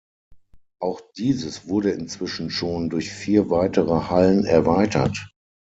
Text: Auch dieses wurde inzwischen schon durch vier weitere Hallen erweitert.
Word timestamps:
Auch 0.79 0.99
dieses 1.15 1.67
wurde 1.67 1.91
inzwischen 1.91 2.49
schon 2.49 2.89
durch 2.89 3.11
vier 3.11 3.51
weitere 3.51 4.09
Hallen 4.09 4.45
erweitert. 4.45 5.31